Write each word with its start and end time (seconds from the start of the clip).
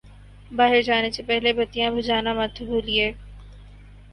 باہر 0.51 0.81
جانے 0.81 1.11
سے 1.11 1.23
پہلے 1.23 1.53
بتیاں 1.53 1.91
بجھانا 1.91 2.33
مت 2.33 2.61
بھولئے 2.63 3.11